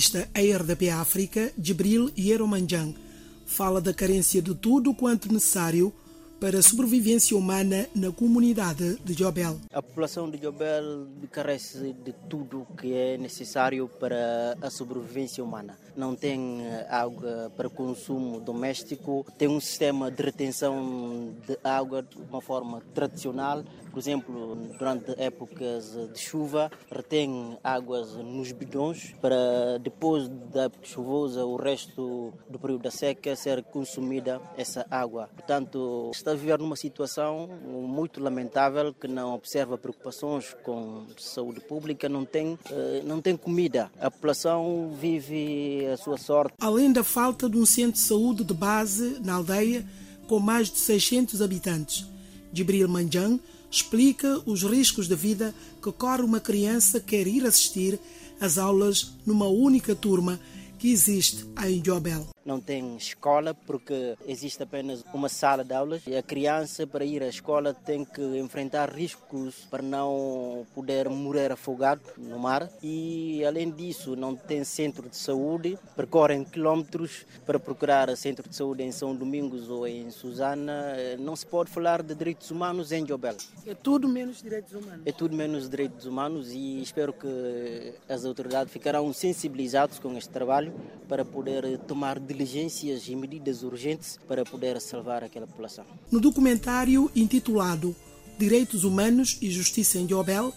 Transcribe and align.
jornalista 0.00 0.28
à 0.34 0.40
RDP 0.40 0.88
África, 0.88 1.52
Jibril 1.60 2.10
Yeromanjang, 2.18 2.96
fala 3.44 3.80
da 3.80 3.92
carência 3.92 4.40
de 4.40 4.54
tudo 4.54 4.94
quanto 4.94 5.30
necessário 5.30 5.92
para 6.40 6.58
a 6.58 6.62
sobrevivência 6.62 7.36
humana 7.36 7.86
na 7.94 8.10
comunidade 8.10 8.96
de 9.04 9.14
Jobel. 9.14 9.58
A 9.70 9.82
população 9.82 10.30
de 10.30 10.38
Jobel 10.38 11.06
carece 11.30 11.92
de 11.92 12.14
tudo 12.30 12.66
que 12.78 12.94
é 12.94 13.18
necessário 13.18 13.86
para 14.00 14.56
a 14.62 14.70
sobrevivência 14.70 15.44
humana. 15.44 15.76
Não 15.94 16.16
tem 16.16 16.62
eh, 16.62 16.86
água 16.88 17.52
para 17.54 17.68
consumo 17.68 18.40
doméstico, 18.40 19.26
tem 19.36 19.48
um 19.48 19.60
sistema 19.60 20.10
de 20.10 20.22
retenção 20.22 21.34
de 21.46 21.58
água 21.62 22.02
de 22.02 22.16
uma 22.16 22.40
forma 22.40 22.80
tradicional. 22.94 23.62
Por 23.90 23.98
exemplo, 23.98 24.56
durante 24.78 25.12
épocas 25.20 25.96
de 26.12 26.18
chuva, 26.18 26.70
retém 26.90 27.58
águas 27.62 28.14
nos 28.14 28.52
bidões 28.52 29.14
para 29.20 29.78
depois 29.82 30.28
da 30.52 30.64
época 30.64 30.86
chuvosa, 30.86 31.44
o 31.44 31.56
resto 31.56 32.32
do 32.48 32.58
período 32.58 32.82
da 32.82 32.90
seca, 32.90 33.34
ser 33.36 33.62
consumida 33.64 34.40
essa 34.56 34.86
água. 34.90 35.28
Portanto, 35.34 36.10
está 36.14 36.32
a 36.32 36.34
viver 36.34 36.58
numa 36.58 36.76
situação 36.76 37.48
muito 37.66 38.20
lamentável 38.20 38.94
que 38.94 39.08
não 39.08 39.34
observa 39.34 39.76
preocupações 39.76 40.54
com 40.62 41.06
saúde 41.18 41.60
pública, 41.60 42.08
não 42.08 42.24
tem, 42.24 42.58
eh, 42.70 43.02
não 43.04 43.20
tem 43.20 43.36
comida. 43.36 43.90
A 44.00 44.10
população 44.10 44.94
vive 44.98 45.86
a 45.86 45.96
sua 45.96 46.16
sorte. 46.16 46.54
Além 46.60 46.92
da 46.92 47.02
falta 47.02 47.48
de 47.48 47.56
um 47.56 47.66
centro 47.66 47.92
de 47.92 47.98
saúde 47.98 48.44
de 48.44 48.54
base 48.54 49.20
na 49.20 49.34
aldeia, 49.34 49.84
com 50.28 50.38
mais 50.38 50.70
de 50.70 50.78
600 50.78 51.42
habitantes, 51.42 52.06
Jibril 52.52 52.88
Manjang 52.88 53.40
explica 53.70 54.42
os 54.44 54.62
riscos 54.62 55.06
da 55.06 55.16
vida 55.16 55.54
que 55.82 55.92
corre 55.92 56.22
uma 56.22 56.40
criança 56.40 56.98
que 56.98 57.16
quer 57.16 57.26
ir 57.26 57.46
assistir 57.46 57.98
às 58.40 58.58
aulas 58.58 59.12
numa 59.24 59.46
única 59.46 59.94
turma 59.94 60.40
que 60.78 60.90
existe 60.90 61.46
em 61.64 61.82
Jobel 61.84 62.26
não 62.50 62.60
tem 62.60 62.96
escola 62.96 63.54
porque 63.54 64.16
existe 64.26 64.60
apenas 64.60 65.04
uma 65.14 65.28
sala 65.28 65.64
de 65.64 65.72
aulas 65.72 66.02
e 66.04 66.16
a 66.16 66.22
criança 66.22 66.84
para 66.84 67.04
ir 67.04 67.22
à 67.22 67.28
escola 67.28 67.72
tem 67.72 68.04
que 68.04 68.20
enfrentar 68.38 68.90
riscos 68.90 69.68
para 69.70 69.80
não 69.80 70.66
poder 70.74 71.08
morrer 71.08 71.52
afogado 71.52 72.02
no 72.18 72.40
mar 72.40 72.68
e 72.82 73.44
além 73.44 73.70
disso 73.70 74.16
não 74.16 74.34
tem 74.34 74.64
centro 74.64 75.08
de 75.08 75.16
saúde, 75.16 75.78
percorrem 75.94 76.42
quilómetros 76.42 77.24
para 77.46 77.60
procurar 77.60 78.16
centro 78.16 78.48
de 78.48 78.56
saúde 78.56 78.82
em 78.82 78.90
São 78.90 79.14
Domingos 79.14 79.70
ou 79.70 79.86
em 79.86 80.10
Susana, 80.10 80.96
não 81.20 81.36
se 81.36 81.46
pode 81.46 81.70
falar 81.70 82.02
de 82.02 82.16
direitos 82.16 82.50
humanos 82.50 82.90
em 82.90 83.04
Jobel. 83.04 83.36
É 83.64 83.74
tudo 83.74 84.08
menos 84.08 84.42
direitos 84.42 84.72
humanos. 84.72 85.02
É 85.06 85.12
tudo 85.12 85.36
menos 85.36 85.70
direitos 85.70 86.04
humanos 86.04 86.50
e 86.50 86.82
espero 86.82 87.12
que 87.12 87.94
as 88.08 88.24
autoridades 88.24 88.72
ficarão 88.72 89.12
sensibilizadas 89.12 90.00
com 90.00 90.16
este 90.16 90.30
trabalho 90.30 90.72
para 91.08 91.24
poder 91.24 91.78
tomar 91.86 92.18
diligências 92.40 93.06
e 93.06 93.14
medidas 93.14 93.62
urgentes 93.62 94.18
para 94.26 94.44
poder 94.44 94.80
salvar 94.80 95.22
aquela 95.22 95.46
população. 95.46 95.84
No 96.10 96.18
documentário 96.18 97.10
intitulado 97.14 97.94
Direitos 98.38 98.82
Humanos 98.82 99.36
e 99.42 99.50
Justiça 99.50 99.98
em 99.98 100.06
Jobel, 100.06 100.52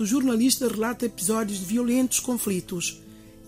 o 0.00 0.06
jornalista 0.06 0.66
relata 0.66 1.04
episódios 1.04 1.58
de 1.58 1.66
violentos 1.66 2.20
conflitos 2.20 3.02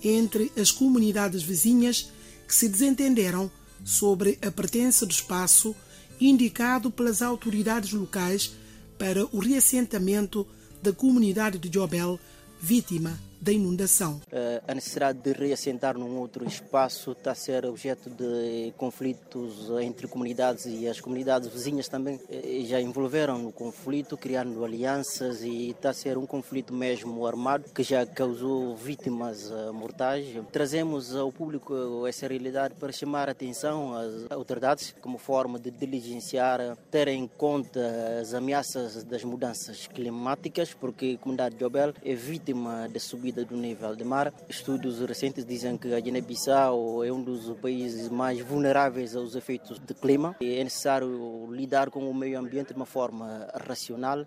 entre 0.05 0.53
as 0.57 0.71
comunidades 0.71 1.43
vizinhas 1.43 2.11
que 2.47 2.55
se 2.55 2.69
desentenderam 2.69 3.51
sobre 3.85 4.39
a 4.43 4.51
pertença 4.51 5.07
do 5.07 5.13
espaço 5.13 5.75
indicado 6.21 6.91
pelas 6.91 7.23
autoridades 7.23 7.93
locais 7.93 8.53
para 8.99 9.25
o 9.35 9.39
reassentamento 9.39 10.47
da 10.83 10.93
comunidade 10.93 11.59
de 11.59 11.71
Jobel, 11.73 12.21
vítima 12.61 13.19
da 13.41 13.53
inundação. 13.53 14.21
Eh, 14.33 14.63
a 14.67 14.75
necessidade 14.75 15.21
de 15.21 15.33
reassentar 15.33 15.97
num 15.97 16.19
outro 16.19 16.45
espaço 16.47 17.13
está 17.13 17.33
a 17.33 17.35
ser 17.35 17.65
objeto 17.65 18.11
de 18.11 18.73
conflitos 18.77 19.71
entre 19.81 20.09
comunidades 20.09 20.67
e 20.67 20.89
as 20.89 21.01
comunidades 21.01 21.49
vizinhas 21.49 21.89
também 21.89 22.21
eh, 22.29 22.63
já 22.65 22.81
envolveram 22.81 23.39
no 23.39 23.53
conflito, 23.53 24.17
criando 24.17 24.65
alianças 24.65 25.43
e 25.43 25.71
está 25.71 25.91
a 25.91 25.95
ser 25.95 26.19
um 26.19 26.27
conflito 26.27 26.75
mesmo 26.75 27.27
armado 27.27 27.65
que 27.73 27.83
já 27.83 28.05
causou 28.05 28.77
vítimas 28.77 29.51
eh, 29.51 29.71
mortais. 29.71 30.27
Trazemos 30.51 31.15
ao 31.15 31.31
público 31.31 32.07
essa 32.07 32.27
realidade 32.27 32.75
para 32.75 32.93
chamar 32.93 33.29
a 33.29 33.33
atenção 33.33 33.95
às 33.95 34.31
autoridades 34.31 34.95
como 35.01 35.17
forma 35.17 35.59
de 35.59 35.71
diligenciar, 35.71 36.77
ter 36.91 37.09
em 37.09 37.29
conta 37.29 37.81
as 38.21 38.35
ameaças 38.35 39.05
das 39.05 39.23
mudanças 39.23 39.87
climáticas, 39.87 40.75
porque 40.75 41.17
a 41.19 41.23
comunidade 41.23 41.55
de 41.55 41.61
Jobel 41.61 41.95
é 42.05 42.15
vítima 42.15 42.89
de 42.89 42.99
subida 42.99 43.28
do 43.33 43.57
nível 43.57 43.95
do 43.95 44.05
mar. 44.05 44.33
Estudos 44.49 45.01
recentes 45.01 45.45
dizem 45.45 45.77
que 45.77 45.95
a 45.95 46.01
Guiné-Bissau 46.01 47.05
é 47.05 47.13
um 47.13 47.23
dos 47.23 47.51
países 47.59 48.09
mais 48.09 48.41
vulneráveis 48.41 49.15
aos 49.15 49.35
efeitos 49.35 49.79
do 49.79 49.95
clima. 49.95 50.37
É 50.41 50.63
necessário 50.65 51.49
lidar 51.51 51.91
com 51.91 52.09
o 52.11 52.15
meio 52.15 52.39
ambiente 52.39 52.69
de 52.69 52.75
uma 52.75 52.87
forma 52.87 53.49
racional. 53.67 54.27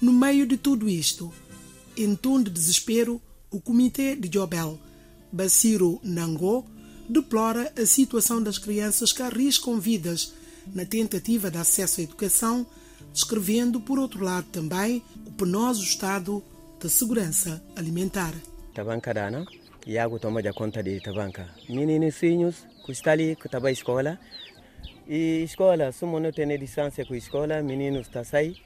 No 0.00 0.12
meio 0.12 0.46
de 0.46 0.56
tudo 0.56 0.88
isto, 0.88 1.32
em 1.96 2.14
tom 2.14 2.42
de 2.42 2.50
desespero, 2.50 3.20
o 3.50 3.60
Comitê 3.60 4.14
de 4.14 4.28
Jobel, 4.28 4.78
Baciro 5.32 6.00
Nangô, 6.02 6.64
deplora 7.08 7.72
a 7.76 7.86
situação 7.86 8.42
das 8.42 8.58
crianças 8.58 9.12
que 9.12 9.22
arriscam 9.22 9.78
vidas 9.78 10.34
na 10.74 10.84
tentativa 10.84 11.50
de 11.50 11.58
acesso 11.58 12.00
à 12.00 12.04
educação, 12.04 12.66
descrevendo, 13.12 13.80
por 13.80 13.98
outro 13.98 14.24
lado, 14.24 14.46
também 14.52 15.02
o 15.26 15.30
penoso 15.32 15.82
estado 15.82 16.42
da 16.80 16.88
segurança 16.88 17.62
alimentar. 17.74 18.34
Tabanca 18.74 19.14
dana, 19.14 19.46
água 19.98 20.18
toma 20.18 20.42
de 20.42 20.52
conta 20.52 20.82
de 20.82 21.00
tabanca. 21.00 21.48
Menininhos 21.68 22.66
que 22.84 22.92
estão 22.92 23.12
ali, 23.12 23.36
que 23.36 23.48
escola, 23.70 24.18
e 25.08 25.44
escola, 25.44 25.92
se 25.92 26.04
não 26.04 26.32
tem 26.32 26.58
distância 26.58 27.04
com 27.06 27.14
a 27.14 27.16
escola, 27.16 27.62
meninos 27.62 28.08
estão 28.08 28.24
sair, 28.24 28.56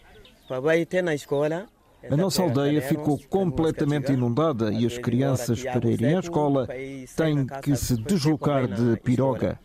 para 0.49 0.87
ter 0.87 1.03
na 1.03 1.15
escola, 1.15 1.69
a 2.11 2.17
nossa 2.17 2.43
aldeia 2.43 2.81
ficou 2.81 3.19
completamente 3.29 4.11
inundada 4.11 4.73
e 4.73 4.87
as 4.87 4.97
crianças, 4.97 5.63
para 5.63 5.91
irem 5.91 6.17
à 6.17 6.21
escola, 6.21 6.67
têm 6.67 7.47
que 7.63 7.77
se 7.77 7.95
deslocar 7.97 8.67
de 8.67 8.99
piroga. 9.01 9.61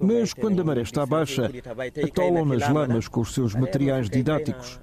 Mas 0.00 0.32
quando 0.32 0.62
a 0.62 0.64
maré 0.64 0.82
está 0.82 1.04
baixa, 1.04 1.50
atolam 2.02 2.44
nas 2.44 2.68
lamas 2.68 3.06
com 3.06 3.20
os 3.20 3.34
seus 3.34 3.54
materiais 3.54 4.08
didáticos, 4.08 4.80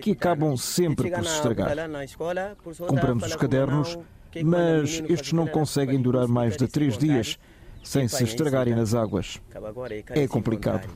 que 0.00 0.12
acabam 0.12 0.56
sempre 0.56 1.10
por 1.10 1.24
se 1.24 1.34
estragar. 1.34 1.76
Compramos 2.86 3.24
os 3.24 3.36
cadernos, 3.36 3.98
mas 4.44 5.02
estes 5.08 5.32
não 5.32 5.46
conseguem 5.46 6.00
durar 6.00 6.26
mais 6.28 6.56
de 6.56 6.66
três 6.68 6.96
dias 6.96 7.38
sem 7.82 8.08
se 8.08 8.24
estragarem 8.24 8.74
nas 8.74 8.94
águas. 8.94 9.40
É 10.10 10.26
complicado. 10.26 10.88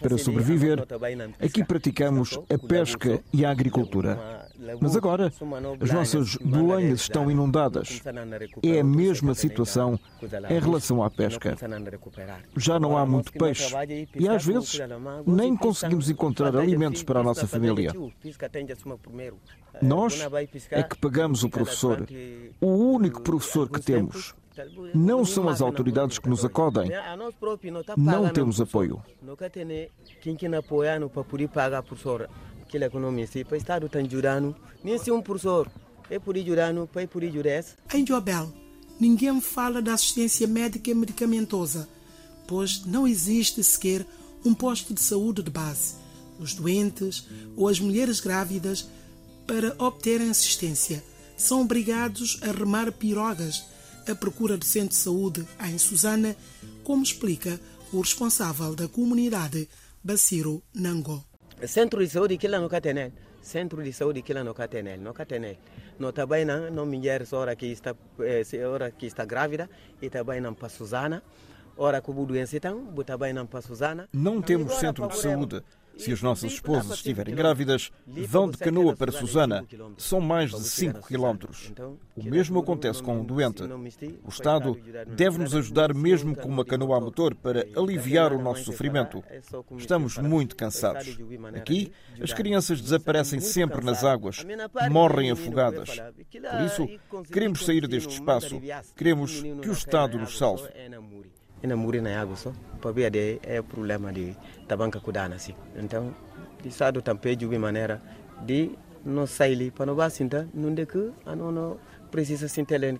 Para 0.00 0.18
sobreviver, 0.18 0.84
aqui 1.40 1.64
praticamos 1.64 2.38
a 2.48 2.58
pesca 2.58 3.22
e 3.32 3.44
a 3.44 3.50
agricultura. 3.50 4.48
Mas 4.80 4.96
agora, 4.96 5.32
as 5.80 5.90
nossas 5.90 6.36
bolanhas 6.36 7.00
estão 7.00 7.30
inundadas. 7.30 8.00
É 8.62 8.80
a 8.80 8.84
mesma 8.84 9.34
situação 9.34 9.98
em 10.48 10.58
relação 10.58 11.02
à 11.02 11.10
pesca. 11.10 11.56
Já 12.56 12.78
não 12.78 12.96
há 12.96 13.06
muito 13.06 13.32
peixe 13.32 13.74
e, 14.14 14.28
às 14.28 14.44
vezes, 14.44 14.78
nem 15.26 15.56
conseguimos 15.56 16.10
encontrar 16.10 16.54
alimentos 16.56 17.02
para 17.02 17.20
a 17.20 17.22
nossa 17.22 17.46
família. 17.46 17.92
Nós 19.80 20.20
é 20.70 20.82
que 20.82 20.98
pagamos 20.98 21.42
o 21.42 21.48
professor, 21.48 22.06
o 22.60 22.66
único 22.66 23.22
professor 23.22 23.68
que 23.68 23.80
temos. 23.80 24.34
Não 24.94 25.24
são 25.24 25.48
as 25.48 25.62
autoridades 25.62 26.18
que 26.18 26.28
nos 26.28 26.44
acodem. 26.44 26.90
Não 27.96 28.28
temos 28.28 28.60
apoio. 28.60 29.02
Aquela 32.70 32.86
economia, 32.86 33.26
se 33.26 33.44
o 33.50 33.56
Estado 33.56 33.88
um 35.12 35.20
professor 35.20 35.68
é 36.08 36.20
por 36.20 36.36
por. 37.24 37.76
Em 37.92 38.04
Jobel, 38.04 38.54
ninguém 39.00 39.40
fala 39.40 39.82
da 39.82 39.94
assistência 39.94 40.46
médica 40.46 40.88
e 40.88 40.94
medicamentosa, 40.94 41.88
pois 42.46 42.84
não 42.86 43.08
existe 43.08 43.60
sequer 43.64 44.06
um 44.44 44.54
posto 44.54 44.94
de 44.94 45.00
saúde 45.00 45.42
de 45.42 45.50
base. 45.50 45.96
Os 46.38 46.54
doentes 46.54 47.26
ou 47.56 47.66
as 47.66 47.80
mulheres 47.80 48.20
grávidas, 48.20 48.88
para 49.48 49.74
obterem 49.76 50.30
assistência, 50.30 51.02
são 51.36 51.62
obrigados 51.62 52.38
a 52.40 52.52
remar 52.52 52.92
pirogas 52.92 53.64
à 54.08 54.14
procura 54.14 54.56
de 54.56 54.64
centro 54.64 54.90
de 54.90 54.94
saúde 54.94 55.44
em 55.68 55.76
Susana, 55.76 56.36
como 56.84 57.02
explica 57.02 57.60
o 57.92 58.00
responsável 58.00 58.76
da 58.76 58.86
comunidade, 58.86 59.68
Baciro 60.04 60.62
Nango. 60.72 61.29
Centro 61.66 62.00
de 62.00 62.08
saúde 62.08 62.38
kila 62.38 62.58
no 62.58 62.68
Catenel. 62.68 63.12
Centro 63.42 63.82
de 63.82 63.92
saúde 63.92 64.22
kila 64.22 64.42
no 64.42 64.54
Catenel, 64.54 64.98
no 64.98 65.12
Catenel. 65.12 65.56
No 65.98 66.12
também 66.12 66.44
não, 66.44 66.70
no 66.70 66.86
mulher 66.86 67.22
hora 67.32 67.54
que 67.54 67.66
está 67.66 67.94
eh, 68.20 68.66
hora 68.66 68.90
que 68.90 69.06
está 69.06 69.26
grávida 69.26 69.68
e 70.00 70.08
também 70.08 70.40
não 70.40 70.54
para 70.54 70.70
Susana. 70.70 71.22
Ora, 71.76 72.00
com 72.00 72.12
doença 72.24 72.56
então, 72.56 72.80
botar 72.80 73.18
bem 73.18 73.32
não 73.32 73.46
para 73.46 73.60
Susana. 73.60 74.08
Não 74.12 74.40
temos 74.40 74.74
centro 74.74 75.06
de 75.08 75.18
saúde. 75.18 75.62
Se 76.00 76.12
as 76.12 76.22
nossas 76.22 76.52
esposas 76.52 76.96
estiverem 76.96 77.34
grávidas, 77.34 77.92
vão 78.06 78.50
de 78.50 78.56
canoa 78.56 78.96
para 78.96 79.12
Susana. 79.12 79.64
São 79.98 80.20
mais 80.20 80.50
de 80.50 80.62
5 80.62 81.06
quilómetros. 81.06 81.72
O 82.16 82.24
mesmo 82.24 82.58
acontece 82.58 83.02
com 83.02 83.20
o 83.20 83.24
doente. 83.24 83.62
O 84.24 84.30
Estado 84.30 84.78
deve 85.08 85.38
nos 85.38 85.54
ajudar 85.54 85.92
mesmo 85.92 86.34
com 86.34 86.48
uma 86.48 86.64
canoa 86.64 86.96
a 86.96 87.00
motor 87.00 87.34
para 87.34 87.66
aliviar 87.76 88.32
o 88.32 88.40
nosso 88.40 88.64
sofrimento. 88.64 89.22
Estamos 89.76 90.16
muito 90.16 90.56
cansados. 90.56 91.18
Aqui, 91.54 91.92
as 92.20 92.32
crianças 92.32 92.80
desaparecem 92.80 93.38
sempre 93.38 93.84
nas 93.84 94.02
águas, 94.02 94.44
morrem 94.90 95.30
afogadas. 95.30 95.90
Por 95.98 96.60
isso, 96.64 96.88
queremos 97.30 97.64
sair 97.64 97.86
deste 97.86 98.14
espaço. 98.14 98.60
Queremos 98.96 99.42
que 99.42 99.68
o 99.68 99.72
Estado 99.72 100.18
nos 100.18 100.38
salve 100.38 100.68
ina 101.62 101.76
muri 101.76 102.00
na 102.00 102.10
yago 102.10 102.36
so. 102.36 102.52
Pabia 102.80 103.10
de 103.10 103.38
é 103.42 103.62
problema 103.62 104.12
de 104.12 104.34
tabanca 104.66 105.00
kudana 105.00 105.38
si. 105.38 105.54
Então 105.76 106.14
di 106.62 106.70
sado 106.70 107.02
tampe 107.02 107.36
jubi 107.38 107.58
maneira 107.58 108.00
de 108.46 108.70
no 109.04 109.26
saili 109.26 109.70
para 109.70 109.86
no 109.86 109.94
basinta 109.94 110.48
nunde 110.54 110.86
que 110.86 111.10
anono 111.26 111.78
precisa 112.10 112.48
sintelen 112.48 112.98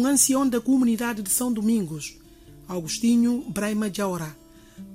um 0.00 0.06
ancião 0.06 0.48
da 0.48 0.60
comunidade 0.60 1.22
de 1.22 1.30
São 1.30 1.52
Domingos, 1.52 2.16
Agostinho 2.66 3.44
Braima 3.50 3.92
Jaura, 3.92 4.34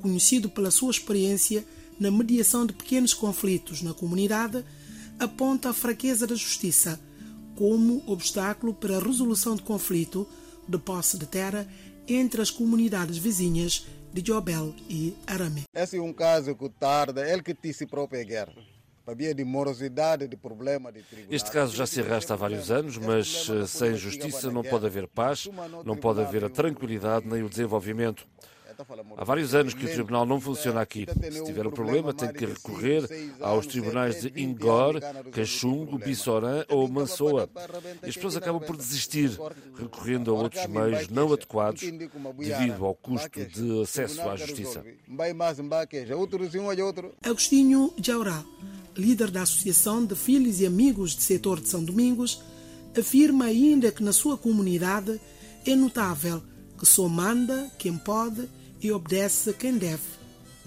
conhecido 0.02 0.50
pela 0.50 0.72
sua 0.72 0.90
experiência 0.90 1.63
na 2.00 2.10
mediação 2.10 2.66
de 2.66 2.74
pequenos 2.74 3.13
conflitos 3.13 3.84
na 3.84 3.94
comunidade, 3.94 4.66
aponta 5.19 5.69
a 5.69 5.73
fraqueza 5.73 6.27
da 6.27 6.35
justiça 6.35 7.00
como 7.56 8.03
obstáculo 8.06 8.73
para 8.73 8.97
a 8.97 9.00
resolução 9.00 9.56
de 9.56 9.62
conflito 9.62 10.27
de 10.67 10.77
posse 10.77 11.17
de 11.17 11.25
terra 11.25 11.67
entre 12.07 12.41
as 12.41 12.51
comunidades 12.51 13.17
vizinhas 13.17 13.88
de 14.13 14.21
Jobel 14.21 14.73
e 14.89 15.15
Arame. 15.25 15.63
Esse 15.73 15.97
é 15.97 16.01
um 16.01 16.13
caso 16.13 16.56
que 16.56 16.69
tarda, 16.69 17.27
ele 17.29 17.41
que 17.41 17.56
disse 17.62 17.85
própria 17.85 18.23
guerra. 18.23 18.53
Havia 19.07 19.35
de 19.35 19.44
morosidade, 19.44 20.27
de 20.27 20.35
problema 20.35 20.91
de 20.91 21.03
tribunal. 21.03 21.35
Este 21.35 21.51
caso 21.51 21.75
já 21.75 21.85
se 21.85 22.01
arrasta 22.01 22.33
há 22.33 22.38
vários 22.38 22.71
anos, 22.71 22.97
mas 22.97 23.47
eh, 23.50 23.68
sem 23.68 23.95
justiça 23.95 24.50
não 24.50 24.63
pode 24.63 24.88
haver 24.88 25.07
paz, 25.07 25.47
não 25.85 25.95
pode 25.95 26.21
haver 26.21 26.44
a 26.44 26.50
tranquilidade 26.50 27.27
nem 27.27 27.44
o 27.44 27.50
desenvolvimento. 27.50 28.25
Há 29.18 29.24
vários 29.24 29.56
anos 29.56 29.74
que 29.74 29.86
o 29.86 29.89
tribunal 29.89 30.25
não 30.25 30.39
funciona 30.39 30.81
aqui. 30.81 31.06
Se 31.31 31.44
tiver 31.45 31.66
um 31.66 31.72
problema, 31.72 32.13
tem 32.13 32.31
que 32.31 32.45
recorrer 32.45 33.04
aos 33.39 33.66
tribunais 33.66 34.22
de 34.22 34.42
Ingor, 34.42 35.00
Cachungo, 35.31 35.98
Bissorã 35.98 36.63
ou 36.69 36.88
Mansoa. 36.88 37.50
E 38.04 38.10
as 38.10 38.16
pessoas 38.16 38.36
acabam 38.36 38.62
por 38.62 38.75
desistir, 38.75 39.31
recorrendo 39.77 40.31
a 40.31 40.39
outros 40.39 40.66
meios 40.68 41.07
não 41.10 41.31
adequados 41.31 41.81
devido 42.38 42.86
ao 42.86 42.95
custo 42.95 43.45
de 43.45 43.81
acesso 43.81 44.22
à 44.22 44.36
justiça. 44.36 44.83
Agostinho 47.24 47.94
Jaurá, 48.01 48.44
líder 48.95 49.31
da 49.31 49.44
Associação 49.44 50.06
de 50.06 50.16
Filhos 50.16 50.60
e 50.60 50.66
Amigos 50.66 51.16
do 51.16 51.21
Setor 51.21 51.60
de 51.60 51.69
São 51.69 51.83
Domingos, 51.83 52.42
afirma 52.98 53.45
ainda 53.45 53.92
que 53.92 54.04
na 54.04 54.13
sua 54.13 54.38
comunidade 54.38 55.19
é 55.66 55.75
notável 55.75 56.42
que 56.78 56.86
só 56.86 57.07
manda 57.07 57.71
quem 57.78 57.98
pode 57.98 58.50
e 58.85 58.91
obedece 58.91 59.49
a 59.49 59.53
quem 59.53 59.77
deve, 59.77 60.03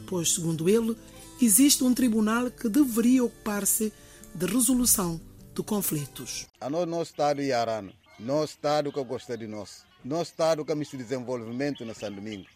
pois, 0.08 0.34
segundo 0.34 0.68
ele, 0.68 0.96
existe 1.40 1.84
um 1.84 1.94
tribunal 1.94 2.50
que 2.50 2.68
deveria 2.68 3.22
ocupar-se 3.22 3.92
de 4.34 4.46
resolução 4.46 5.20
de 5.54 5.62
conflitos. 5.62 6.46
A 6.60 6.68
nós, 6.68 6.88
nosso 6.88 7.12
Estado 7.12 7.40
e 7.40 7.52
Arano, 7.52 7.92
nosso 8.18 8.54
Estado 8.54 8.92
que 8.92 9.04
gosta 9.04 9.36
de 9.36 9.46
nós, 9.46 9.84
nosso 10.04 10.32
Estado 10.32 10.64
que 10.64 10.74
de 10.74 10.96
desenvolvimento 10.96 11.84
na 11.84 11.94
São 11.94 12.12
Domingo. 12.12 12.46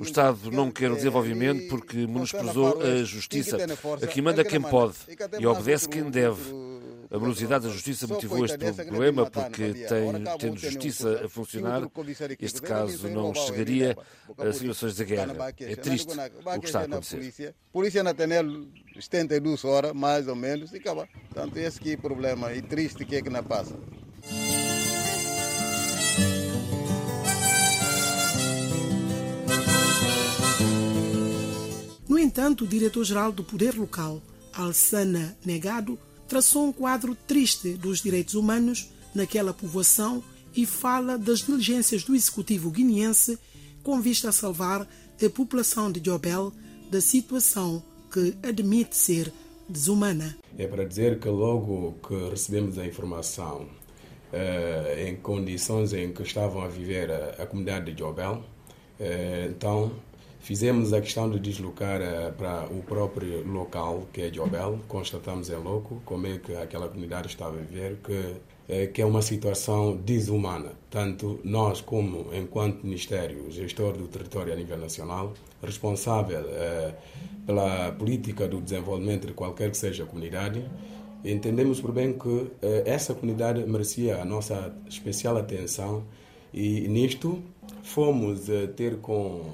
O 0.00 0.02
Estado 0.02 0.50
não 0.50 0.70
quer 0.72 0.90
o 0.90 0.96
desenvolvimento 0.96 1.68
porque 1.68 1.98
menosprezou 1.98 2.80
a 2.80 3.04
justiça. 3.04 3.58
Aqui 4.02 4.22
manda 4.22 4.42
quem 4.44 4.60
pode 4.60 4.96
e 5.38 5.46
obedece 5.46 5.88
quem 5.88 6.10
deve. 6.10 6.42
A 7.10 7.18
morosidade 7.18 7.66
da 7.66 7.72
justiça 7.72 8.06
motivou 8.06 8.44
este 8.44 8.58
problema 8.58 9.30
porque, 9.30 9.72
tem, 9.72 10.12
tendo 10.38 10.58
justiça 10.58 11.24
a 11.24 11.28
funcionar, 11.28 11.82
este 12.40 12.62
caso 12.62 13.08
não 13.08 13.34
chegaria 13.34 13.96
a 14.38 14.52
situações 14.52 14.96
de 14.96 15.04
guerra. 15.04 15.34
É 15.60 15.76
triste 15.76 16.12
o 16.12 16.60
que 16.60 16.66
está 16.66 16.80
a 16.80 16.84
acontecer. 16.84 17.54
Polícia 17.72 18.02
na 18.02 18.14
Tenel 18.14 18.66
72 18.98 19.64
horas, 19.64 19.92
mais 19.92 20.28
ou 20.28 20.36
menos, 20.36 20.72
e 20.72 20.76
acaba. 20.76 21.08
Portanto, 21.28 21.56
esse 21.56 21.80
que 21.80 21.92
é 21.92 21.94
o 21.94 21.98
problema 21.98 22.52
e 22.52 22.62
triste 22.62 23.04
que 23.04 23.16
é 23.16 23.22
que 23.22 23.30
não 23.30 23.42
passa. 23.42 23.74
No 32.08 32.18
entanto, 32.18 32.64
o 32.64 32.66
diretor-geral 32.66 33.32
do 33.32 33.42
Poder 33.42 33.74
Local, 33.74 34.22
Alsana 34.52 35.36
Negado, 35.44 35.98
traçou 36.28 36.66
um 36.66 36.72
quadro 36.72 37.16
triste 37.26 37.74
dos 37.74 38.00
direitos 38.00 38.34
humanos 38.34 38.90
naquela 39.14 39.52
povoação 39.54 40.22
e 40.56 40.66
fala 40.66 41.18
das 41.18 41.40
diligências 41.40 42.04
do 42.04 42.14
executivo 42.14 42.70
guineense 42.70 43.38
com 43.82 44.00
vista 44.00 44.30
a 44.30 44.32
salvar 44.32 44.82
a 44.82 45.30
população 45.30 45.90
de 45.90 46.00
Jobel 46.00 46.52
da 46.90 47.00
situação 47.00 47.82
que 48.12 48.34
admite 48.42 48.96
ser 48.96 49.32
desumana. 49.68 50.36
É 50.56 50.66
para 50.66 50.84
dizer 50.84 51.18
que 51.18 51.28
logo 51.28 51.96
que 52.06 52.30
recebemos 52.30 52.78
a 52.78 52.86
informação 52.86 53.66
eh, 54.32 55.06
em 55.08 55.16
condições 55.16 55.92
em 55.92 56.12
que 56.12 56.22
estavam 56.22 56.62
a 56.62 56.68
viver 56.68 57.10
a, 57.10 57.42
a 57.42 57.46
comunidade 57.46 57.92
de 57.92 57.98
Jobel, 57.98 58.42
eh, 59.00 59.48
então 59.50 59.92
Fizemos 60.44 60.92
a 60.92 61.00
questão 61.00 61.30
de 61.30 61.38
deslocar 61.38 62.02
uh, 62.02 62.30
para 62.34 62.66
o 62.66 62.82
próprio 62.82 63.50
local, 63.50 64.06
que 64.12 64.20
é 64.20 64.28
Jobel. 64.28 64.78
Constatamos 64.86 65.48
em 65.48 65.56
loco 65.56 66.02
como 66.04 66.26
é 66.26 66.36
que 66.36 66.54
aquela 66.54 66.86
comunidade 66.86 67.28
estava 67.28 67.56
a 67.56 67.60
viver, 67.60 67.96
que, 68.04 68.12
uh, 68.12 68.92
que 68.92 69.00
é 69.00 69.06
uma 69.06 69.22
situação 69.22 69.96
desumana. 69.96 70.72
Tanto 70.90 71.40
nós, 71.42 71.80
como 71.80 72.26
enquanto 72.34 72.84
Ministério, 72.84 73.50
gestor 73.50 73.96
do 73.96 74.06
território 74.06 74.52
a 74.52 74.56
nível 74.56 74.76
nacional, 74.76 75.32
responsável 75.62 76.42
uh, 76.42 76.94
pela 77.46 77.92
política 77.92 78.46
do 78.46 78.60
desenvolvimento 78.60 79.26
de 79.26 79.32
qualquer 79.32 79.70
que 79.70 79.78
seja 79.78 80.04
a 80.04 80.06
comunidade, 80.06 80.62
entendemos 81.24 81.80
por 81.80 81.90
bem 81.90 82.12
que 82.12 82.50
essa 82.84 83.14
comunidade 83.14 83.64
merecia 83.66 84.20
a 84.20 84.26
nossa 84.26 84.76
especial 84.86 85.38
atenção 85.38 86.04
e 86.52 86.86
nisto 86.86 87.42
fomos 87.82 88.42
ter 88.76 88.98
com 88.98 89.50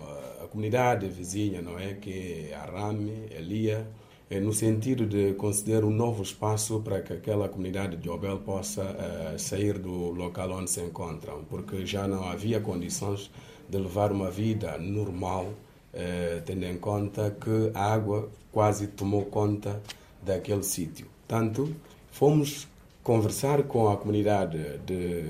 comunidade 0.50 1.08
vizinha, 1.08 1.62
não 1.62 1.78
é? 1.78 1.94
Que 1.94 2.48
é 2.50 2.54
Arame, 2.54 3.26
Elia, 3.30 3.86
é 4.28 4.38
no 4.38 4.52
sentido 4.52 5.06
de 5.06 5.32
conceder 5.34 5.84
um 5.84 5.90
novo 5.90 6.22
espaço 6.22 6.80
para 6.80 7.00
que 7.00 7.12
aquela 7.12 7.48
comunidade 7.48 7.96
de 7.96 8.08
Obel 8.08 8.38
possa 8.38 8.82
uh, 8.82 9.38
sair 9.38 9.78
do 9.78 10.10
local 10.10 10.50
onde 10.50 10.70
se 10.70 10.80
encontram, 10.80 11.44
porque 11.48 11.84
já 11.86 12.06
não 12.06 12.28
havia 12.28 12.60
condições 12.60 13.30
de 13.68 13.78
levar 13.78 14.12
uma 14.12 14.30
vida 14.30 14.78
normal, 14.78 15.46
uh, 15.46 16.42
tendo 16.44 16.64
em 16.64 16.78
conta 16.78 17.30
que 17.30 17.70
a 17.74 17.92
água 17.92 18.28
quase 18.52 18.88
tomou 18.88 19.24
conta 19.24 19.82
daquele 20.22 20.62
sítio. 20.62 21.06
Tanto 21.26 21.74
fomos 22.10 22.68
conversar 23.02 23.64
com 23.64 23.88
a 23.88 23.96
comunidade 23.96 24.78
de 24.86 25.24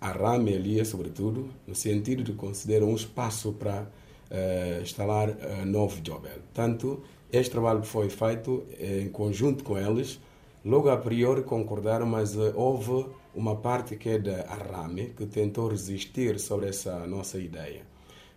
Arame, 0.00 0.52
Elia, 0.52 0.84
sobretudo, 0.84 1.48
no 1.66 1.74
sentido 1.74 2.22
de 2.22 2.32
conceder 2.32 2.82
um 2.82 2.94
espaço 2.94 3.52
para 3.52 3.86
uh, 4.30 4.82
instalar 4.82 5.30
uh, 5.30 5.66
novo 5.66 6.00
Jobel. 6.02 6.38
Tanto 6.52 7.02
este 7.32 7.50
trabalho 7.50 7.82
foi 7.82 8.08
feito 8.08 8.64
eh, 8.78 9.02
em 9.02 9.10
conjunto 9.10 9.62
com 9.62 9.76
eles. 9.76 10.18
Logo 10.64 10.88
a 10.88 10.96
priori 10.96 11.42
concordaram, 11.42 12.06
mas 12.06 12.34
houve 12.54 13.06
uma 13.34 13.56
parte 13.56 13.96
que 13.96 14.08
é 14.08 14.18
da 14.18 14.46
Arrame 14.48 15.12
que 15.14 15.26
tentou 15.26 15.68
resistir 15.68 16.40
sobre 16.40 16.70
essa 16.70 17.06
nossa 17.06 17.38
ideia. 17.38 17.82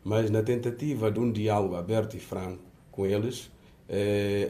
Mas 0.04 0.30
na 0.30 0.44
tentativa 0.44 1.10
de 1.10 1.20
um 1.22 1.32
diálogo 1.32 1.76
aberto 1.76 2.18
e 2.18 2.20
franco 2.20 2.62
com 2.92 3.06
eles, 3.06 3.50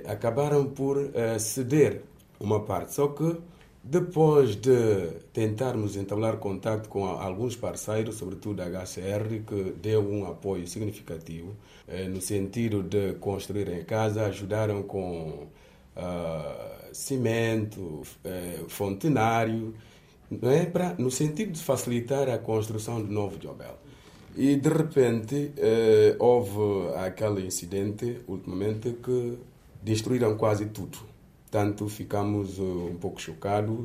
acabaram 0.07 0.65
por 0.65 0.98
ceder 1.39 2.01
uma 2.39 2.62
parte. 2.62 2.95
Só 2.95 3.10
que 3.10 3.38
depois 3.84 4.56
de 4.56 5.08
tentarmos 5.34 5.96
entablar 5.96 6.38
contato 6.38 6.88
com 6.88 7.06
alguns 7.06 7.56
parceiros, 7.56 8.16
sobretudo 8.16 8.62
a 8.62 8.66
HCR, 8.68 9.44
que 9.46 9.74
deu 9.82 10.02
um 10.08 10.26
apoio 10.28 10.68
significativo 10.68 11.56
eh, 11.88 12.08
no 12.08 12.22
sentido 12.22 12.84
de 12.84 13.14
construir 13.14 13.68
em 13.70 13.84
casa, 13.84 14.26
ajudaram 14.28 14.84
com 14.84 15.48
uh, 15.98 16.82
cimento, 16.94 18.04
eh, 18.24 18.60
fontenário, 18.68 19.74
não 20.30 20.50
é? 20.50 20.66
Pra, 20.66 20.94
no 20.98 21.12
sentido 21.12 21.52
de 21.52 21.62
facilitar 21.62 22.30
a 22.30 22.38
construção 22.38 23.04
de 23.04 23.12
novo 23.12 23.38
Jobel. 23.40 23.78
E 24.36 24.56
de 24.56 24.70
repente 24.70 25.52
eh, 25.58 26.16
houve 26.20 26.96
aquele 26.96 27.46
incidente, 27.46 28.22
ultimamente, 28.28 28.94
que 29.04 29.38
destruíram 29.84 30.38
quase 30.38 30.68
tudo. 30.68 31.11
Tanto 31.51 31.88
ficamos 31.89 32.58
um 32.60 32.96
pouco 32.96 33.22
chocados, 33.22 33.77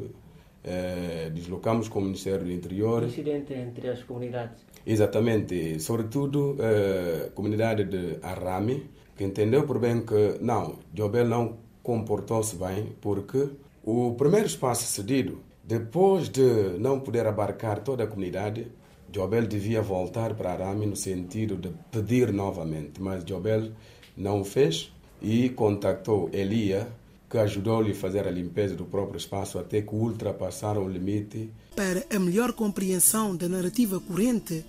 deslocamos 1.35 1.88
com 1.88 1.99
o 1.99 2.02
Ministério 2.02 2.44
do 2.44 2.52
Interior. 2.52 3.02
Incidente 3.02 3.52
entre 3.52 3.88
as 3.88 4.02
comunidades. 4.04 4.64
Exatamente, 4.87 5.80
sobretudo 5.80 6.56
a 6.61 7.30
comunidade 7.30 7.85
de 7.85 8.18
Arame, 8.23 8.88
que 9.16 9.25
entendeu 9.25 9.66
por 9.66 9.80
bem 9.80 10.06
que 10.06 10.38
não, 10.40 10.78
Jobel 10.94 11.26
não 11.26 11.56
comportou-se 11.82 12.54
bem, 12.54 12.92
porque 13.00 13.49
o 13.85 14.14
primeiro 14.14 14.46
espaço 14.46 14.85
cedido, 14.85 15.40
depois 15.64 16.28
de 16.28 16.78
não 16.78 17.00
poder 17.00 17.26
abarcar 17.26 17.80
toda 17.80 18.04
a 18.04 18.06
comunidade, 18.06 18.68
Jobel 19.11 19.46
devia 19.46 19.82
voltar 19.82 20.35
para 20.35 20.52
Arame 20.52 20.87
no 20.87 20.96
sentido 20.96 21.56
de 21.56 21.70
pedir 21.90 22.32
novamente, 22.32 23.02
mas 23.02 23.25
Jobel 23.25 23.73
não 24.16 24.42
o 24.42 24.44
fez 24.44 24.92
e 25.20 25.49
contactou 25.49 26.30
Elia, 26.32 26.88
que 27.28 27.38
ajudou-lhe 27.38 27.92
a 27.92 27.95
fazer 27.95 28.26
a 28.26 28.30
limpeza 28.30 28.75
do 28.75 28.85
próprio 28.85 29.18
espaço 29.18 29.59
até 29.59 29.83
que 29.83 29.95
ultrapassaram 29.95 30.85
o 30.85 30.88
limite. 30.88 31.50
Para 31.75 32.06
a 32.11 32.18
melhor 32.18 32.52
compreensão 32.52 33.35
da 33.35 33.49
narrativa 33.49 34.00
corrente, 34.00 34.64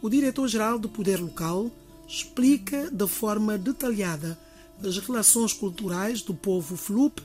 o 0.00 0.08
diretor-geral 0.08 0.78
do 0.78 0.88
Poder 0.88 1.20
Local 1.20 1.70
explica 2.08 2.90
de 2.90 3.06
forma 3.06 3.58
detalhada 3.58 4.38
as 4.82 4.98
relações 4.98 5.52
culturais 5.52 6.22
do 6.22 6.34
povo 6.34 6.76
Flup, 6.76 7.20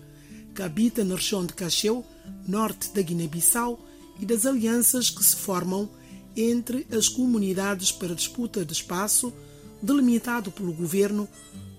que 0.54 0.62
habita 0.62 1.04
na 1.04 1.16
região 1.16 1.46
de 1.46 1.54
Cacheu, 1.54 2.04
norte 2.48 2.92
da 2.94 3.02
Guiné-Bissau, 3.02 3.80
e 4.20 4.26
das 4.26 4.46
alianças 4.46 5.10
que 5.10 5.24
se 5.24 5.36
formam 5.36 5.90
entre 6.36 6.86
as 6.92 7.08
comunidades 7.08 7.92
para 7.92 8.16
disputa 8.16 8.66
de 8.66 8.74
espaço 8.74 9.34
delimitado 9.82 10.52
pelo 10.52 10.74
governo 10.74 11.28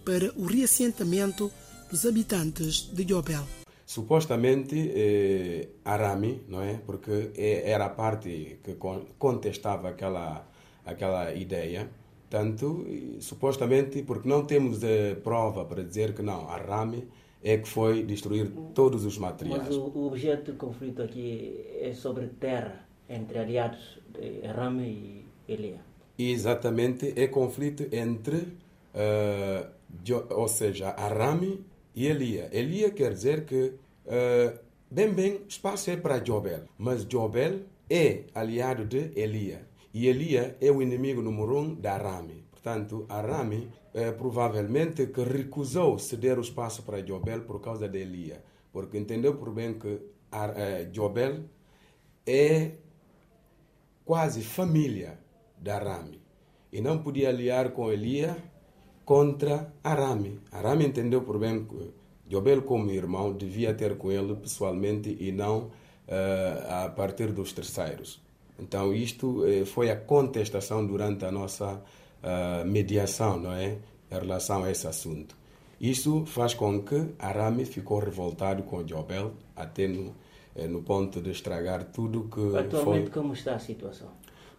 para 0.04 0.32
o 0.36 0.46
reassentamento 0.46 1.50
dos 1.90 2.04
habitantes 2.06 2.90
de 2.92 3.02
Yobel. 3.12 3.44
Supostamente 3.84 4.74
eh, 4.94 5.68
Arami, 5.84 6.42
não 6.48 6.60
é? 6.62 6.80
Porque 6.84 7.30
era 7.36 7.86
a 7.86 7.90
parte 7.90 8.58
que 8.62 8.76
contestava 9.18 9.90
aquela 9.90 10.46
aquela 10.86 11.34
ideia 11.34 11.90
tanto, 12.30 12.84
supostamente, 13.20 14.02
porque 14.02 14.28
não 14.28 14.44
temos 14.44 14.82
a 14.82 15.16
prova 15.22 15.64
para 15.64 15.82
dizer 15.82 16.14
que 16.14 16.22
não, 16.22 16.48
a 16.48 16.56
RAME 16.56 17.08
é 17.42 17.58
que 17.58 17.68
foi 17.68 18.02
destruir 18.02 18.50
todos 18.74 19.04
os 19.04 19.18
materiais. 19.18 19.62
Mas 19.66 19.76
o, 19.76 19.92
o 19.94 20.06
objeto 20.06 20.52
de 20.52 20.58
conflito 20.58 21.02
aqui 21.02 21.60
é 21.80 21.92
sobre 21.92 22.26
terra, 22.26 22.84
entre 23.08 23.38
aliados 23.38 24.00
de 24.12 24.46
Rame 24.46 25.24
e 25.48 25.52
Elia. 25.52 25.80
Exatamente, 26.18 27.12
é 27.14 27.28
conflito 27.28 27.86
entre, 27.92 28.38
uh, 28.94 29.68
ou 30.30 30.48
seja, 30.48 30.88
a 30.88 31.08
Rame 31.08 31.64
e 31.96 32.06
Elia. 32.06 32.50
Elia 32.52 32.90
quer 32.90 33.14
dizer 33.14 33.46
que, 33.46 33.72
uh, 34.04 34.58
bem, 34.90 35.14
bem, 35.14 35.40
espaço 35.48 35.90
é 35.90 35.96
para 35.96 36.18
Jobel, 36.18 36.64
mas 36.76 37.06
Jobel 37.06 37.62
é 37.88 38.24
aliado 38.34 38.84
de 38.84 39.10
Elia. 39.16 39.66
E 39.94 40.06
Elia 40.06 40.58
é 40.60 40.70
o 40.70 40.82
inimigo 40.82 41.22
número 41.22 41.56
um 41.58 41.74
da 41.74 41.94
Arame. 41.94 42.44
Portanto, 42.50 43.06
Arame 43.08 43.70
é, 43.94 44.12
provavelmente 44.12 45.06
que 45.06 45.22
recusou 45.22 45.98
ceder 45.98 46.36
o 46.36 46.42
espaço 46.42 46.82
para 46.82 47.00
Jobel 47.00 47.42
por 47.42 47.62
causa 47.62 47.88
de 47.88 47.98
Elia. 47.98 48.44
Porque 48.70 48.98
entendeu 48.98 49.36
por 49.36 49.50
bem 49.54 49.78
que 49.78 49.98
é, 50.30 50.84
Jobel 50.92 51.44
é 52.26 52.72
quase 54.04 54.42
família 54.42 55.18
da 55.56 55.76
Arame. 55.76 56.20
E 56.70 56.82
não 56.82 57.02
podia 57.02 57.30
aliar 57.30 57.70
com 57.70 57.90
Elia 57.90 58.36
contra 59.06 59.72
Arame. 59.84 60.40
Arame 60.50 60.84
entendeu 60.84 61.22
por 61.22 61.38
bem 61.38 61.64
que 61.64 61.92
Jobel, 62.28 62.62
como 62.62 62.90
irmão, 62.90 63.32
devia 63.32 63.72
ter 63.72 63.96
com 63.96 64.10
ele 64.10 64.34
pessoalmente 64.34 65.16
e 65.20 65.30
não 65.30 65.58
uh, 66.08 66.84
a 66.84 66.88
partir 66.88 67.32
dos 67.32 67.52
terceiros. 67.52 68.20
Então, 68.58 68.92
isto 68.92 69.46
eh, 69.46 69.66
foi 69.66 69.90
a 69.90 69.96
contestação 69.96 70.84
durante 70.86 71.26
a 71.26 71.30
nossa 71.30 71.74
uh, 71.74 72.66
mediação, 72.66 73.38
não 73.38 73.52
é? 73.52 73.76
Em 74.10 74.14
relação 74.18 74.64
a 74.64 74.70
esse 74.70 74.88
assunto. 74.88 75.36
Isso 75.78 76.24
faz 76.24 76.54
com 76.54 76.82
que 76.82 77.14
Arame 77.18 77.66
ficou 77.66 77.98
revoltado 77.98 78.62
com 78.62 78.82
Jobel, 78.82 79.34
até 79.54 79.86
no, 79.86 80.14
no 80.70 80.82
ponto 80.82 81.20
de 81.20 81.30
estragar 81.30 81.84
tudo 81.84 82.30
que 82.32 82.56
Atualmente, 82.56 83.10
foi... 83.10 83.22
como 83.22 83.34
está 83.34 83.56
a 83.56 83.58
situação? 83.58 84.08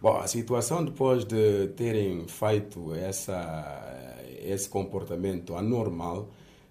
Bom, 0.00 0.16
a 0.16 0.26
situação 0.26 0.84
depois 0.84 1.24
de 1.24 1.68
terem 1.76 2.26
feito 2.28 2.94
essa, 2.94 4.16
esse 4.40 4.68
comportamento 4.68 5.56
anormal, 5.56 6.28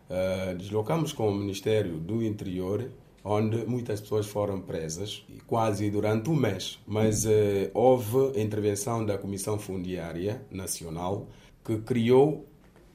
uh, 0.10 0.56
deslocamos 0.56 1.12
com 1.12 1.30
o 1.30 1.36
Ministério 1.36 1.98
do 1.98 2.24
Interior 2.24 2.90
onde 3.28 3.66
muitas 3.66 4.00
pessoas 4.00 4.26
foram 4.26 4.62
presas, 4.62 5.26
quase 5.46 5.90
durante 5.90 6.30
um 6.30 6.36
mês. 6.36 6.80
Mas 6.88 7.26
eh, 7.26 7.70
houve 7.74 8.40
intervenção 8.40 9.06
da 9.06 9.18
Comissão 9.18 9.60
Fundiária 9.60 10.42
Nacional, 10.50 11.28
que 11.66 11.78
criou 11.80 12.46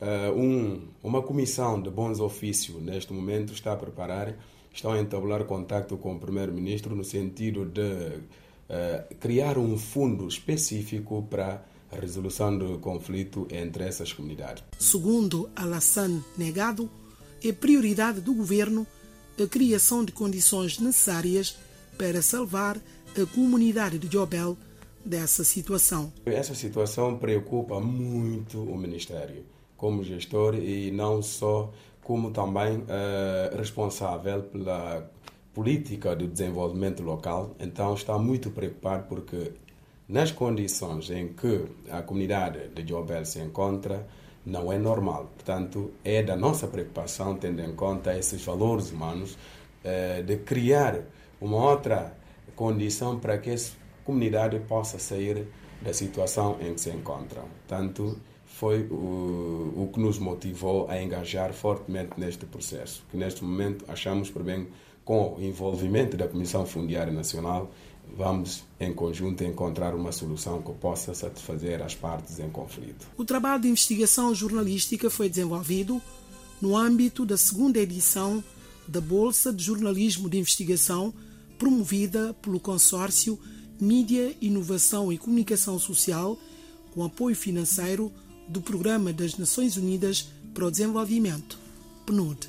eh, 0.00 0.30
um, 0.30 0.88
uma 1.02 1.20
comissão 1.20 1.80
de 1.82 1.90
bons 1.90 2.18
ofícios, 2.18 2.80
neste 2.80 3.12
momento 3.12 3.52
está 3.52 3.74
a 3.74 3.76
preparar, 3.76 4.34
estão 4.72 4.92
a 4.92 4.98
entabular 4.98 5.44
contato 5.44 5.98
com 5.98 6.14
o 6.14 6.18
Primeiro-Ministro 6.18 6.96
no 6.96 7.04
sentido 7.04 7.66
de 7.66 8.20
eh, 8.68 9.04
criar 9.20 9.58
um 9.58 9.76
fundo 9.76 10.26
específico 10.28 11.26
para 11.28 11.64
a 11.90 11.96
resolução 11.96 12.56
do 12.56 12.78
conflito 12.78 13.46
entre 13.50 13.84
essas 13.84 14.12
comunidades. 14.12 14.64
Segundo 14.78 15.50
Alassane 15.54 16.24
Negado, 16.36 16.90
é 17.44 17.52
prioridade 17.52 18.20
do 18.20 18.32
governo 18.32 18.86
a 19.42 19.46
criação 19.46 20.04
de 20.04 20.12
condições 20.12 20.78
necessárias 20.78 21.56
para 21.98 22.22
salvar 22.22 22.76
a 22.76 23.26
comunidade 23.34 23.98
de 23.98 24.08
Jobel 24.08 24.56
dessa 25.04 25.42
situação. 25.44 26.12
Essa 26.24 26.54
situação 26.54 27.18
preocupa 27.18 27.80
muito 27.80 28.62
o 28.62 28.76
Ministério, 28.76 29.44
como 29.76 30.04
gestor 30.04 30.54
e 30.54 30.90
não 30.90 31.22
só 31.22 31.72
como 32.02 32.30
também 32.30 32.78
uh, 32.78 33.56
responsável 33.56 34.42
pela 34.42 35.10
política 35.54 36.14
de 36.16 36.26
desenvolvimento 36.26 37.02
local. 37.02 37.54
Então 37.58 37.94
está 37.94 38.18
muito 38.18 38.50
preocupado 38.50 39.06
porque 39.08 39.52
nas 40.08 40.30
condições 40.30 41.10
em 41.10 41.28
que 41.28 41.64
a 41.90 42.02
comunidade 42.02 42.68
de 42.68 42.82
Jobel 42.82 43.24
se 43.24 43.40
encontra, 43.40 44.06
não 44.44 44.72
é 44.72 44.78
normal. 44.78 45.30
Portanto, 45.34 45.92
é 46.04 46.22
da 46.22 46.36
nossa 46.36 46.66
preocupação, 46.66 47.36
tendo 47.36 47.62
em 47.62 47.74
conta 47.74 48.16
esses 48.16 48.44
valores 48.44 48.90
humanos, 48.90 49.38
eh, 49.84 50.22
de 50.22 50.36
criar 50.38 51.00
uma 51.40 51.56
outra 51.56 52.16
condição 52.54 53.18
para 53.18 53.38
que 53.38 53.50
essa 53.50 53.72
comunidade 54.04 54.58
possa 54.60 54.98
sair 54.98 55.46
da 55.80 55.92
situação 55.92 56.58
em 56.60 56.74
que 56.74 56.80
se 56.80 56.90
encontra. 56.90 57.40
Portanto, 57.40 58.18
foi 58.44 58.82
o, 58.90 59.72
o 59.76 59.90
que 59.92 59.98
nos 59.98 60.18
motivou 60.18 60.88
a 60.88 61.02
engajar 61.02 61.52
fortemente 61.52 62.12
neste 62.18 62.46
processo, 62.46 63.04
que 63.10 63.16
neste 63.16 63.42
momento 63.42 63.84
achamos 63.88 64.30
por 64.30 64.42
bem, 64.42 64.68
com 65.04 65.34
o 65.34 65.42
envolvimento 65.42 66.16
da 66.16 66.28
Comissão 66.28 66.64
Fundiária 66.64 67.12
Nacional, 67.12 67.72
vamos 68.16 68.62
em 68.78 68.92
conjunto 68.92 69.42
encontrar 69.44 69.94
uma 69.94 70.12
solução 70.12 70.62
que 70.62 70.72
possa 70.72 71.14
satisfazer 71.14 71.82
as 71.82 71.94
partes 71.94 72.38
em 72.38 72.50
conflito. 72.50 73.06
O 73.16 73.24
trabalho 73.24 73.62
de 73.62 73.68
investigação 73.68 74.34
jornalística 74.34 75.08
foi 75.10 75.28
desenvolvido 75.28 76.00
no 76.60 76.76
âmbito 76.76 77.24
da 77.24 77.36
segunda 77.36 77.78
edição 77.78 78.42
da 78.86 79.00
Bolsa 79.00 79.52
de 79.52 79.64
Jornalismo 79.64 80.28
de 80.28 80.38
Investigação, 80.38 81.12
promovida 81.58 82.34
pelo 82.34 82.60
consórcio 82.60 83.38
Mídia, 83.80 84.34
Inovação 84.40 85.12
e 85.12 85.18
Comunicação 85.18 85.78
Social, 85.78 86.38
com 86.92 87.04
apoio 87.04 87.34
financeiro 87.34 88.12
do 88.48 88.60
Programa 88.60 89.12
das 89.12 89.36
Nações 89.36 89.76
Unidas 89.76 90.28
para 90.52 90.66
o 90.66 90.70
Desenvolvimento, 90.70 91.58
PNUD. 92.04 92.48